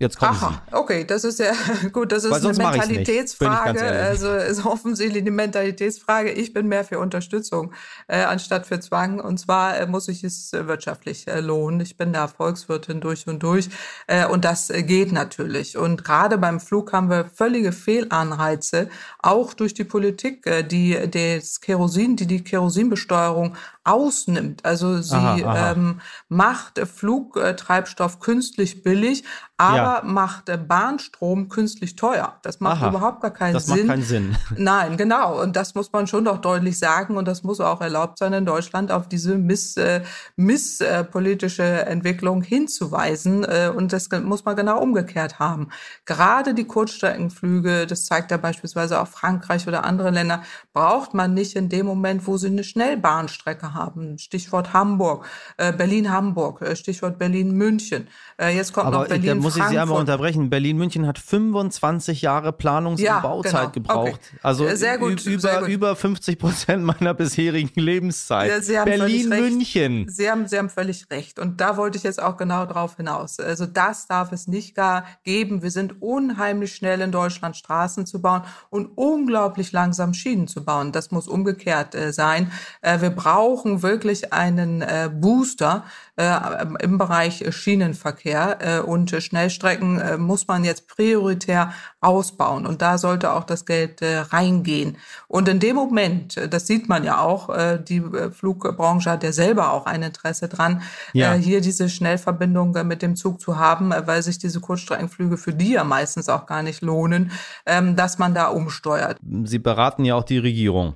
Jetzt 0.00 0.20
kommen 0.20 0.30
Aha, 0.30 0.62
Sie. 0.70 0.76
okay, 0.76 1.04
das 1.04 1.24
ist 1.24 1.40
ja 1.40 1.52
gut, 1.92 2.12
das 2.12 2.22
ist 2.22 2.32
eine 2.32 2.52
Mentalitätsfrage. 2.56 3.82
Also 3.82 4.32
ist 4.32 4.64
offensichtlich 4.64 5.22
eine 5.22 5.32
Mentalitätsfrage. 5.32 6.30
Ich 6.30 6.52
bin 6.52 6.68
mehr 6.68 6.84
für 6.84 7.00
Unterstützung 7.00 7.72
äh, 8.06 8.22
anstatt 8.22 8.66
für 8.66 8.78
Zwang. 8.78 9.18
Und 9.18 9.38
zwar 9.38 9.76
äh, 9.76 9.86
muss 9.86 10.06
ich 10.06 10.22
es 10.22 10.52
äh, 10.52 10.68
wirtschaftlich 10.68 11.26
äh, 11.26 11.40
lohnen. 11.40 11.80
Ich 11.80 11.96
bin 11.96 12.12
da 12.12 12.28
Volkswirtin 12.28 13.00
durch 13.00 13.26
und 13.26 13.42
durch. 13.42 13.70
Äh, 14.06 14.26
und 14.26 14.44
das 14.44 14.70
äh, 14.70 14.84
geht 14.84 15.10
natürlich. 15.10 15.76
Und 15.76 16.04
gerade 16.04 16.38
beim 16.38 16.60
Flug 16.60 16.92
haben 16.92 17.10
wir 17.10 17.28
völlige 17.34 17.72
Fehlanreize, 17.72 18.90
auch 19.18 19.52
durch 19.52 19.74
die 19.74 19.84
Politik, 19.84 20.46
äh, 20.46 20.62
die 20.62 20.96
das 21.10 21.60
Kerosin, 21.60 22.14
die 22.14 22.26
die 22.26 22.44
Kerosinbesteuerung 22.44 23.56
ausnimmt. 23.88 24.64
Also 24.64 25.00
sie 25.00 25.16
aha, 25.16 25.36
aha. 25.42 25.72
Ähm, 25.72 26.00
macht 26.28 26.78
Flugtreibstoff 26.78 28.20
künstlich 28.20 28.82
billig, 28.82 29.24
aber 29.56 29.76
ja. 29.76 30.02
macht 30.04 30.50
Bahnstrom 30.68 31.48
künstlich 31.48 31.96
teuer. 31.96 32.38
Das 32.42 32.60
macht 32.60 32.82
aha, 32.82 32.90
überhaupt 32.90 33.22
gar 33.22 33.32
keinen 33.32 33.54
das 33.54 33.66
Sinn. 33.66 33.76
Das 33.76 33.86
macht 33.86 33.94
keinen 33.94 34.02
Sinn. 34.04 34.36
Nein, 34.56 34.96
genau. 34.96 35.42
Und 35.42 35.56
das 35.56 35.74
muss 35.74 35.90
man 35.90 36.06
schon 36.06 36.26
doch 36.26 36.38
deutlich 36.38 36.78
sagen. 36.78 37.16
Und 37.16 37.26
das 37.26 37.42
muss 37.42 37.60
auch 37.60 37.80
erlaubt 37.80 38.18
sein, 38.18 38.32
in 38.34 38.44
Deutschland 38.44 38.92
auf 38.92 39.08
diese 39.08 39.36
miss, 39.36 39.76
äh, 39.76 40.02
misspolitische 40.36 41.64
äh, 41.64 41.90
Entwicklung 41.90 42.42
hinzuweisen. 42.42 43.44
Äh, 43.44 43.72
und 43.74 43.92
das 43.92 44.08
muss 44.22 44.44
man 44.44 44.54
genau 44.54 44.80
umgekehrt 44.80 45.38
haben. 45.38 45.70
Gerade 46.04 46.54
die 46.54 46.66
Kurzstreckenflüge, 46.66 47.86
das 47.86 48.04
zeigt 48.04 48.30
ja 48.30 48.36
beispielsweise 48.36 49.00
auch 49.00 49.08
Frankreich 49.08 49.66
oder 49.66 49.84
andere 49.84 50.10
Länder, 50.10 50.42
braucht 50.78 51.12
man 51.12 51.34
nicht 51.34 51.56
in 51.56 51.68
dem 51.68 51.86
Moment, 51.86 52.24
wo 52.28 52.36
sie 52.36 52.46
eine 52.46 52.62
Schnellbahnstrecke 52.62 53.74
haben. 53.74 54.16
Stichwort 54.16 54.72
Hamburg, 54.72 55.26
äh, 55.56 55.72
Berlin-Hamburg, 55.72 56.62
äh, 56.62 56.76
Stichwort 56.76 57.18
Berlin-München. 57.18 58.06
Äh, 58.40 58.54
jetzt 58.54 58.72
kommt 58.72 58.86
Aber 58.86 59.00
noch 59.00 59.08
Berlin. 59.08 59.26
Da 59.26 59.34
muss 59.34 59.56
ich 59.56 59.64
Sie 59.64 59.76
einmal 59.76 59.98
unterbrechen. 59.98 60.50
Berlin-München 60.50 61.04
hat 61.04 61.18
25 61.18 62.22
Jahre 62.22 62.50
Planungs- 62.50 63.00
ja, 63.00 63.16
und 63.16 63.22
Bauzeit 63.22 63.72
genau. 63.72 64.04
gebraucht. 64.04 64.20
Okay. 64.24 64.38
Also 64.40 64.72
sehr 64.76 64.98
gut, 64.98 65.26
über, 65.26 65.62
über 65.66 65.96
50 65.96 66.38
Prozent 66.38 66.84
meiner 66.84 67.12
bisherigen 67.12 67.80
Lebenszeit. 67.80 68.64
Berlin-München. 68.84 70.08
Sie 70.08 70.30
haben, 70.30 70.46
Sie 70.46 70.58
haben 70.58 70.70
völlig 70.70 71.10
recht. 71.10 71.40
Und 71.40 71.60
da 71.60 71.76
wollte 71.76 71.98
ich 71.98 72.04
jetzt 72.04 72.22
auch 72.22 72.36
genau 72.36 72.66
drauf 72.66 72.96
hinaus. 72.98 73.40
Also 73.40 73.66
das 73.66 74.06
darf 74.06 74.30
es 74.30 74.46
nicht 74.46 74.76
gar 74.76 75.06
geben. 75.24 75.60
Wir 75.62 75.72
sind 75.72 76.00
unheimlich 76.00 76.72
schnell 76.72 77.00
in 77.00 77.10
Deutschland 77.10 77.56
Straßen 77.56 78.06
zu 78.06 78.22
bauen 78.22 78.42
und 78.70 78.96
unglaublich 78.96 79.72
langsam 79.72 80.14
Schienen 80.14 80.46
zu 80.46 80.64
bauen. 80.64 80.67
Das 80.92 81.10
muss 81.10 81.28
umgekehrt 81.28 81.94
äh, 81.94 82.12
sein. 82.12 82.52
Äh, 82.82 83.00
wir 83.00 83.10
brauchen 83.10 83.82
wirklich 83.82 84.32
einen 84.32 84.82
äh, 84.82 85.10
Booster 85.12 85.84
im 86.18 86.98
Bereich 86.98 87.44
Schienenverkehr 87.54 88.58
äh, 88.60 88.80
und 88.80 89.10
Schnellstrecken 89.10 90.00
äh, 90.00 90.18
muss 90.18 90.48
man 90.48 90.64
jetzt 90.64 90.88
prioritär 90.88 91.72
ausbauen 92.00 92.66
und 92.66 92.82
da 92.82 92.98
sollte 92.98 93.32
auch 93.32 93.44
das 93.44 93.66
Geld 93.66 94.02
äh, 94.02 94.18
reingehen. 94.18 94.96
Und 95.28 95.48
in 95.48 95.60
dem 95.60 95.76
Moment, 95.76 96.36
äh, 96.36 96.48
das 96.48 96.66
sieht 96.66 96.88
man 96.88 97.04
ja 97.04 97.20
auch, 97.20 97.50
äh, 97.50 97.78
die 97.82 97.98
äh, 97.98 98.30
Flugbranche 98.30 99.10
hat 99.10 99.22
ja 99.22 99.32
selber 99.32 99.72
auch 99.72 99.86
ein 99.86 100.02
Interesse 100.02 100.48
dran, 100.48 100.82
ja. 101.12 101.34
äh, 101.34 101.38
hier 101.38 101.60
diese 101.60 101.88
Schnellverbindung 101.88 102.74
äh, 102.74 102.84
mit 102.84 103.02
dem 103.02 103.14
Zug 103.14 103.40
zu 103.40 103.58
haben, 103.58 103.92
äh, 103.92 104.06
weil 104.06 104.22
sich 104.22 104.38
diese 104.38 104.60
Kurzstreckenflüge 104.60 105.36
für 105.36 105.52
die 105.52 105.72
ja 105.72 105.84
meistens 105.84 106.28
auch 106.28 106.46
gar 106.46 106.62
nicht 106.62 106.82
lohnen, 106.82 107.30
ähm, 107.66 107.94
dass 107.94 108.18
man 108.18 108.34
da 108.34 108.48
umsteuert. 108.48 109.18
Sie 109.44 109.58
beraten 109.58 110.04
ja 110.04 110.16
auch 110.16 110.24
die 110.24 110.38
Regierung. 110.38 110.94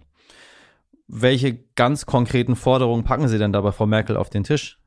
Welche 1.07 1.59
ganz 1.75 2.07
konkreten 2.07 2.57
Forderungen 2.57 3.05
packen 3.05 3.29
Sie 3.29 3.39
denn 3.39 3.53
da 3.53 3.61
bei 3.61 3.73
Frau 3.73 3.87
Merkel 3.87 4.17
auf 4.17 4.31
den 4.31 4.45
Tisch? 4.45 4.79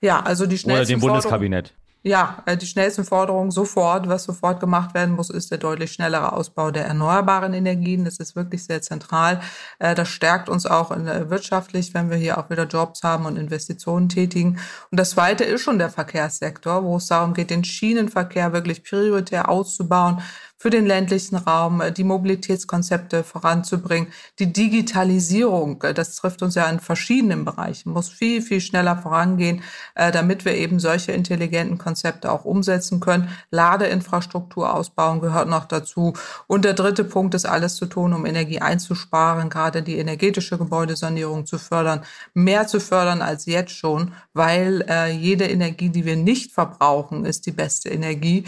Ja, 0.00 0.20
also 0.20 0.46
die 0.46 0.58
schnellsten 0.58 0.94
Oder 0.94 1.00
dem 1.00 1.00
Bundeskabinett. 1.00 1.72
Ja, 2.04 2.42
äh, 2.46 2.56
die 2.56 2.66
schnellsten 2.66 3.04
Forderungen 3.04 3.52
sofort, 3.52 4.08
was 4.08 4.24
sofort 4.24 4.58
gemacht 4.58 4.92
werden 4.92 5.14
muss, 5.14 5.30
ist 5.30 5.52
der 5.52 5.58
deutlich 5.58 5.92
schnellere 5.92 6.32
Ausbau 6.32 6.72
der 6.72 6.84
erneuerbaren 6.86 7.54
Energien. 7.54 8.04
Das 8.04 8.16
ist 8.18 8.34
wirklich 8.34 8.64
sehr 8.64 8.82
zentral. 8.82 9.40
Äh, 9.78 9.94
das 9.94 10.08
stärkt 10.08 10.48
uns 10.48 10.66
auch 10.66 10.90
wirtschaftlich, 10.90 11.94
wenn 11.94 12.10
wir 12.10 12.16
hier 12.16 12.38
auch 12.38 12.50
wieder 12.50 12.66
Jobs 12.66 13.04
haben 13.04 13.24
und 13.24 13.36
Investitionen 13.36 14.08
tätigen. 14.08 14.58
Und 14.90 14.98
das 14.98 15.10
zweite 15.10 15.44
ist 15.44 15.62
schon 15.62 15.78
der 15.78 15.90
Verkehrssektor, 15.90 16.82
wo 16.82 16.96
es 16.96 17.06
darum 17.06 17.34
geht, 17.34 17.50
den 17.50 17.62
Schienenverkehr 17.62 18.52
wirklich 18.52 18.82
prioritär 18.82 19.48
auszubauen, 19.48 20.22
für 20.62 20.70
den 20.70 20.86
ländlichen 20.86 21.34
Raum, 21.34 21.80
äh, 21.80 21.90
die 21.90 22.04
Mobilitätskonzepte 22.04 23.24
voranzubringen, 23.24 24.12
die 24.38 24.52
Digitalisierung, 24.52 25.82
äh, 25.82 25.92
das 25.92 26.14
trifft 26.14 26.40
uns 26.40 26.54
ja 26.54 26.70
in 26.70 26.78
verschiedenen 26.78 27.44
Bereichen, 27.44 27.90
muss 27.90 28.08
viel, 28.08 28.40
viel 28.40 28.60
schneller 28.60 28.96
vorangehen, 28.96 29.64
äh, 29.96 30.12
damit 30.12 30.44
wir 30.44 30.54
eben 30.54 30.78
solche 30.78 31.10
intelligenten 31.10 31.78
Konzepte 31.78 32.30
auch 32.30 32.44
umsetzen 32.44 33.00
können. 33.00 33.28
Ladeinfrastruktur 33.50 34.72
ausbauen 34.72 35.20
gehört 35.20 35.48
noch 35.48 35.64
dazu. 35.64 36.12
Und 36.46 36.64
der 36.64 36.74
dritte 36.74 37.02
Punkt 37.02 37.34
ist 37.34 37.44
alles 37.44 37.74
zu 37.74 37.86
tun, 37.86 38.12
um 38.12 38.24
Energie 38.24 38.60
einzusparen, 38.60 39.50
gerade 39.50 39.82
die 39.82 39.98
energetische 39.98 40.58
Gebäudesanierung 40.58 41.44
zu 41.44 41.58
fördern, 41.58 42.02
mehr 42.34 42.68
zu 42.68 42.78
fördern 42.78 43.20
als 43.20 43.46
jetzt 43.46 43.72
schon, 43.72 44.12
weil 44.32 44.84
jede 45.18 45.46
Energie, 45.46 45.88
die 45.88 46.04
wir 46.04 46.16
nicht 46.16 46.52
verbrauchen, 46.52 47.24
ist 47.24 47.46
die 47.46 47.52
beste 47.52 47.88
Energie. 47.88 48.44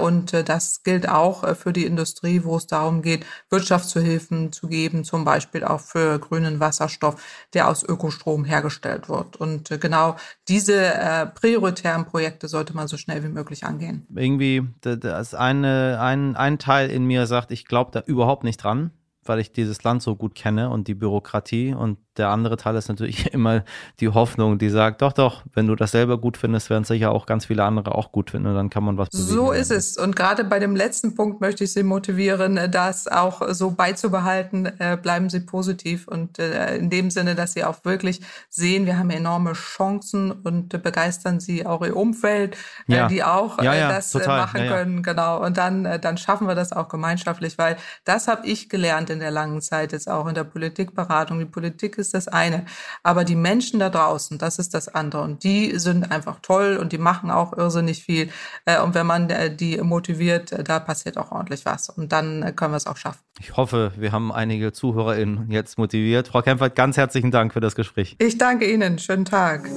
und 0.00 0.32
das 0.48 0.82
gilt 0.82 1.08
auch 1.08 1.44
für 1.54 1.72
die 1.72 1.84
Industrie, 1.84 2.44
wo 2.44 2.56
es 2.56 2.66
darum 2.66 3.02
geht, 3.02 3.24
Wirtschaftshilfen 3.48 4.52
zu 4.52 4.68
geben, 4.68 5.04
zum 5.04 5.24
Beispiel 5.24 5.64
auch 5.64 5.80
für 5.80 6.18
grünen 6.18 6.60
Wasserstoff, 6.60 7.22
der 7.54 7.68
aus 7.68 7.82
Ökostrom 7.82 8.44
hergestellt 8.44 9.08
wird. 9.08 9.36
Und 9.36 9.70
äh, 9.70 9.78
genau 9.78 10.16
diese 10.48 10.76
äh, 10.76 11.26
prioritären 11.26 12.06
Projekte 12.06 12.48
sollte 12.48 12.74
man 12.74 12.88
so 12.88 12.96
schnell 12.96 13.22
wie 13.22 13.28
möglich 13.28 13.64
angehen. 13.64 14.06
Irgendwie, 14.14 14.62
das 14.80 15.34
eine, 15.34 15.98
ein, 16.00 16.36
ein 16.36 16.58
Teil 16.58 16.90
in 16.90 17.04
mir 17.04 17.26
sagt, 17.26 17.50
ich 17.50 17.66
glaube 17.66 17.90
da 17.92 18.00
überhaupt 18.00 18.44
nicht 18.44 18.62
dran, 18.62 18.90
weil 19.24 19.38
ich 19.38 19.52
dieses 19.52 19.82
Land 19.82 20.02
so 20.02 20.16
gut 20.16 20.34
kenne 20.34 20.70
und 20.70 20.88
die 20.88 20.94
Bürokratie 20.94 21.74
und 21.74 21.98
der 22.16 22.28
andere 22.28 22.56
Teil 22.56 22.76
ist 22.76 22.88
natürlich 22.88 23.26
immer 23.32 23.64
die 24.00 24.08
Hoffnung, 24.08 24.58
die 24.58 24.68
sagt, 24.68 25.02
doch, 25.02 25.12
doch, 25.12 25.42
wenn 25.54 25.66
du 25.66 25.76
das 25.76 25.92
selber 25.92 26.18
gut 26.18 26.36
findest, 26.36 26.70
werden 26.70 26.84
sicher 26.84 27.12
auch 27.12 27.26
ganz 27.26 27.46
viele 27.46 27.64
andere 27.64 27.94
auch 27.94 28.12
gut 28.12 28.30
finden 28.30 28.48
und 28.48 28.54
dann 28.54 28.70
kann 28.70 28.84
man 28.84 28.98
was 28.98 29.10
bewegen. 29.10 29.28
So 29.28 29.52
ist 29.52 29.70
es. 29.70 29.96
Und 29.96 30.16
gerade 30.16 30.44
bei 30.44 30.58
dem 30.58 30.74
letzten 30.74 31.14
Punkt 31.14 31.40
möchte 31.40 31.64
ich 31.64 31.72
Sie 31.72 31.82
motivieren, 31.82 32.70
das 32.70 33.06
auch 33.06 33.42
so 33.50 33.70
beizubehalten. 33.70 34.66
Äh, 34.78 34.98
bleiben 35.00 35.30
Sie 35.30 35.40
positiv 35.40 36.08
und 36.08 36.38
äh, 36.38 36.76
in 36.76 36.90
dem 36.90 37.10
Sinne, 37.10 37.34
dass 37.34 37.52
Sie 37.52 37.64
auch 37.64 37.84
wirklich 37.84 38.20
sehen, 38.48 38.86
wir 38.86 38.98
haben 38.98 39.10
enorme 39.10 39.52
Chancen 39.52 40.32
und 40.32 40.82
begeistern 40.82 41.40
Sie 41.40 41.66
auch 41.66 41.84
Ihr 41.84 41.96
Umfeld, 41.96 42.56
äh, 42.88 42.96
ja. 42.96 43.08
die 43.08 43.22
auch 43.22 43.62
ja, 43.62 43.74
ja, 43.74 43.88
das 43.88 44.10
total. 44.10 44.40
machen 44.40 44.66
können. 44.66 45.02
Genau. 45.02 45.44
Und 45.44 45.56
dann, 45.56 45.84
dann 46.00 46.16
schaffen 46.16 46.48
wir 46.48 46.54
das 46.54 46.72
auch 46.72 46.88
gemeinschaftlich, 46.88 47.58
weil 47.58 47.76
das 48.04 48.28
habe 48.28 48.46
ich 48.46 48.68
gelernt 48.68 49.10
in 49.10 49.20
der 49.20 49.30
langen 49.30 49.60
Zeit 49.60 49.92
jetzt 49.92 50.08
auch 50.08 50.26
in 50.26 50.34
der 50.34 50.44
Politikberatung. 50.44 51.38
Die 51.38 51.44
Politik 51.44 51.98
ist 52.00 52.14
das 52.14 52.26
eine, 52.26 52.64
aber 53.02 53.24
die 53.24 53.36
Menschen 53.36 53.78
da 53.78 53.90
draußen, 53.90 54.38
das 54.38 54.58
ist 54.58 54.74
das 54.74 54.88
andere. 54.88 55.22
Und 55.22 55.44
die 55.44 55.78
sind 55.78 56.10
einfach 56.10 56.40
toll 56.42 56.78
und 56.80 56.92
die 56.92 56.98
machen 56.98 57.30
auch 57.30 57.56
irrsinnig 57.56 58.02
viel. 58.02 58.30
Äh, 58.64 58.80
und 58.80 58.94
wenn 58.94 59.06
man 59.06 59.30
äh, 59.30 59.54
die 59.54 59.78
motiviert, 59.78 60.52
äh, 60.52 60.64
da 60.64 60.80
passiert 60.80 61.16
auch 61.16 61.30
ordentlich 61.30 61.64
was. 61.64 61.88
Und 61.88 62.12
dann 62.12 62.56
können 62.56 62.72
wir 62.72 62.76
es 62.76 62.86
auch 62.86 62.96
schaffen. 62.96 63.20
Ich 63.38 63.56
hoffe, 63.56 63.92
wir 63.96 64.12
haben 64.12 64.32
einige 64.32 64.72
ZuhörerInnen 64.72 65.50
jetzt 65.50 65.78
motiviert. 65.78 66.28
Frau 66.28 66.42
Kempfert, 66.42 66.74
ganz 66.74 66.96
herzlichen 66.96 67.30
Dank 67.30 67.52
für 67.52 67.60
das 67.60 67.74
Gespräch. 67.74 68.16
Ich 68.18 68.38
danke 68.38 68.70
Ihnen. 68.70 68.98
Schönen 68.98 69.24
Tag. 69.24 69.68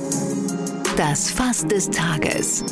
Das 0.98 1.32
Fass 1.32 1.66
des 1.66 1.90
Tages. 1.90 2.64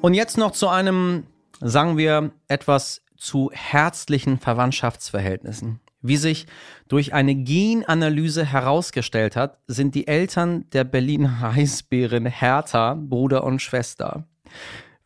Und 0.00 0.14
jetzt 0.14 0.38
noch 0.38 0.52
zu 0.52 0.68
einem, 0.68 1.24
sagen 1.60 1.96
wir, 1.96 2.30
etwas 2.48 3.02
zu 3.16 3.50
herzlichen 3.52 4.38
Verwandtschaftsverhältnissen. 4.38 5.80
Wie 6.06 6.18
sich 6.18 6.46
durch 6.86 7.14
eine 7.14 7.34
Genanalyse 7.34 8.44
herausgestellt 8.44 9.36
hat, 9.36 9.58
sind 9.66 9.94
die 9.94 10.06
Eltern 10.06 10.68
der 10.74 10.84
Berliner 10.84 11.40
Heißbären 11.54 12.26
Hertha 12.26 12.94
Bruder 12.94 13.42
und 13.42 13.62
Schwester. 13.62 14.26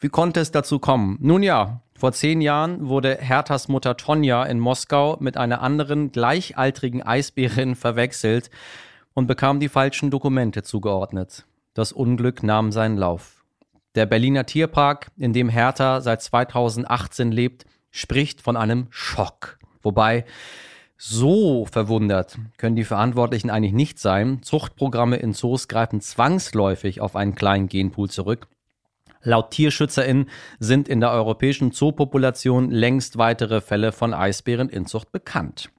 Wie 0.00 0.08
konnte 0.08 0.40
es 0.40 0.50
dazu 0.50 0.80
kommen? 0.80 1.16
Nun 1.20 1.44
ja, 1.44 1.82
vor 1.96 2.10
zehn 2.10 2.40
Jahren 2.40 2.88
wurde 2.88 3.16
Herthas 3.20 3.68
Mutter 3.68 3.96
Tonja 3.96 4.42
in 4.42 4.58
Moskau 4.58 5.16
mit 5.20 5.36
einer 5.36 5.62
anderen 5.62 6.10
gleichaltrigen 6.10 7.04
Eisbärin 7.04 7.76
verwechselt 7.76 8.50
und 9.14 9.28
bekam 9.28 9.60
die 9.60 9.68
falschen 9.68 10.10
Dokumente 10.10 10.64
zugeordnet. 10.64 11.46
Das 11.74 11.92
Unglück 11.92 12.42
nahm 12.42 12.72
seinen 12.72 12.96
Lauf. 12.96 13.44
Der 13.94 14.06
Berliner 14.06 14.46
Tierpark, 14.46 15.12
in 15.16 15.32
dem 15.32 15.48
Hertha 15.48 16.00
seit 16.00 16.22
2018 16.22 17.30
lebt, 17.30 17.66
spricht 17.92 18.40
von 18.40 18.56
einem 18.56 18.88
Schock. 18.90 19.60
Wobei 19.80 20.24
so 21.00 21.64
verwundert 21.64 22.38
können 22.56 22.74
die 22.74 22.84
Verantwortlichen 22.84 23.50
eigentlich 23.50 23.72
nicht 23.72 24.00
sein. 24.00 24.42
Zuchtprogramme 24.42 25.16
in 25.16 25.32
Zoos 25.32 25.68
greifen 25.68 26.00
zwangsläufig 26.00 27.00
auf 27.00 27.14
einen 27.14 27.36
kleinen 27.36 27.68
Genpool 27.68 28.10
zurück. 28.10 28.48
Laut 29.22 29.52
TierschützerInnen 29.52 30.28
sind 30.58 30.88
in 30.88 31.00
der 31.00 31.12
europäischen 31.12 31.72
Zoopopulation 31.72 32.70
längst 32.70 33.16
weitere 33.16 33.60
Fälle 33.60 33.92
von 33.92 34.12
Eisbäreninzucht 34.12 35.12
bekannt. 35.12 35.70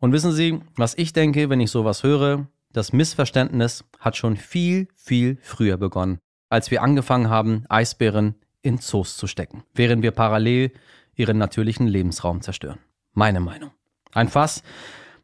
Und 0.00 0.12
wissen 0.12 0.32
Sie, 0.32 0.60
was 0.76 0.96
ich 0.96 1.12
denke, 1.12 1.50
wenn 1.50 1.60
ich 1.60 1.70
sowas 1.70 2.02
höre? 2.02 2.46
Das 2.72 2.92
Missverständnis 2.92 3.84
hat 3.98 4.16
schon 4.16 4.36
viel, 4.36 4.88
viel 4.96 5.38
früher 5.42 5.76
begonnen, 5.76 6.18
als 6.48 6.70
wir 6.70 6.82
angefangen 6.82 7.28
haben, 7.28 7.64
Eisbären 7.68 8.36
in 8.62 8.78
Zoos 8.78 9.16
zu 9.18 9.26
stecken, 9.26 9.64
während 9.74 10.02
wir 10.02 10.12
parallel 10.12 10.72
ihren 11.14 11.36
natürlichen 11.36 11.86
Lebensraum 11.86 12.40
zerstören. 12.40 12.78
Meine 13.12 13.40
Meinung. 13.40 13.72
Ein 14.12 14.28
Fass, 14.28 14.62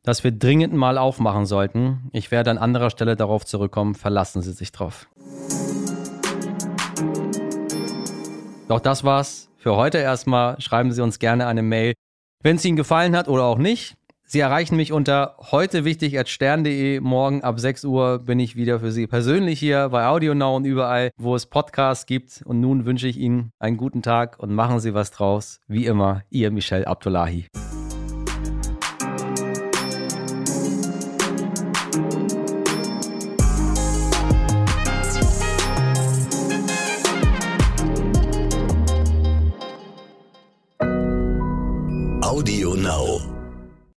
das 0.02 0.24
wir 0.24 0.32
dringend 0.32 0.72
mal 0.72 0.96
aufmachen 0.96 1.44
sollten. 1.44 2.08
Ich 2.12 2.30
werde 2.30 2.50
an 2.50 2.58
anderer 2.58 2.90
Stelle 2.90 3.16
darauf 3.16 3.44
zurückkommen. 3.44 3.94
Verlassen 3.94 4.40
Sie 4.42 4.52
sich 4.52 4.72
drauf. 4.72 5.08
Doch 8.68 8.80
das 8.80 9.04
war's 9.04 9.50
für 9.56 9.76
heute 9.76 9.98
erstmal. 9.98 10.60
Schreiben 10.60 10.92
Sie 10.92 11.02
uns 11.02 11.18
gerne 11.18 11.46
eine 11.46 11.62
Mail, 11.62 11.94
wenn 12.42 12.56
es 12.56 12.64
Ihnen 12.64 12.76
gefallen 12.76 13.16
hat 13.16 13.28
oder 13.28 13.44
auch 13.44 13.58
nicht. 13.58 13.94
Sie 14.24 14.40
erreichen 14.40 14.76
mich 14.76 14.92
unter 14.92 15.36
heute 15.50 15.86
wichtig 15.86 16.18
at 16.18 16.28
stern.de. 16.28 17.00
Morgen 17.00 17.42
ab 17.42 17.58
6 17.58 17.84
Uhr 17.84 18.18
bin 18.18 18.38
ich 18.38 18.56
wieder 18.56 18.78
für 18.80 18.92
Sie 18.92 19.06
persönlich 19.06 19.58
hier 19.58 19.88
bei 19.88 20.06
AudioNow 20.06 20.54
und 20.54 20.66
überall, 20.66 21.10
wo 21.16 21.34
es 21.34 21.46
Podcasts 21.46 22.04
gibt. 22.04 22.42
Und 22.44 22.60
nun 22.60 22.84
wünsche 22.84 23.08
ich 23.08 23.16
Ihnen 23.16 23.52
einen 23.58 23.78
guten 23.78 24.02
Tag 24.02 24.38
und 24.38 24.52
machen 24.52 24.80
Sie 24.80 24.92
was 24.92 25.10
draus. 25.10 25.60
Wie 25.66 25.86
immer, 25.86 26.22
Ihr 26.28 26.50
Michel 26.50 26.84
Abdullahi. 26.84 27.46
Now. 42.88 43.37